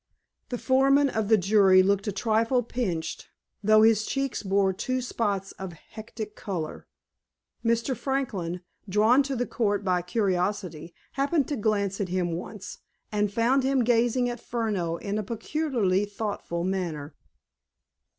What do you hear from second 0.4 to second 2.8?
The foreman of the jury looked a trifle